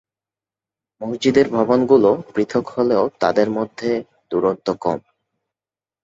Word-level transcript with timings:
মসজিদের 1.01 1.47
ভবনগুলো 1.49 2.09
পৃথক 2.33 2.65
হলেও 2.69 3.03
তাদের 3.19 3.47
মধ্যে 3.49 3.89
দূরত্ব 4.31 4.67
কম। 4.81 4.99